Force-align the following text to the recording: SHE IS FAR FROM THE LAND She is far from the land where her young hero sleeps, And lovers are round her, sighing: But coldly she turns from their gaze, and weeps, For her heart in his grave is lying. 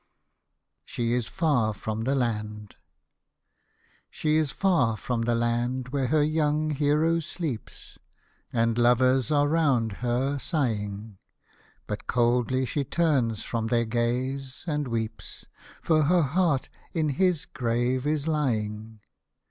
SHE 0.83 1.13
IS 1.13 1.27
FAR 1.27 1.75
FROM 1.75 2.05
THE 2.05 2.15
LAND 2.15 2.77
She 4.09 4.37
is 4.37 4.49
far 4.51 4.97
from 4.97 5.21
the 5.25 5.35
land 5.35 5.89
where 5.89 6.07
her 6.07 6.23
young 6.23 6.71
hero 6.71 7.19
sleeps, 7.19 7.99
And 8.51 8.79
lovers 8.79 9.29
are 9.31 9.47
round 9.47 9.91
her, 9.97 10.39
sighing: 10.39 11.19
But 11.85 12.07
coldly 12.07 12.65
she 12.65 12.83
turns 12.83 13.43
from 13.43 13.67
their 13.67 13.85
gaze, 13.85 14.63
and 14.65 14.87
weeps, 14.87 15.45
For 15.83 16.01
her 16.05 16.23
heart 16.23 16.67
in 16.93 17.09
his 17.09 17.45
grave 17.45 18.07
is 18.07 18.27
lying. 18.27 19.01